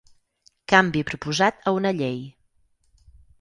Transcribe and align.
Canvi 0.71 1.03
proposat 1.09 1.61
a 1.67 1.75
una 1.81 1.93
llei. 1.99 2.19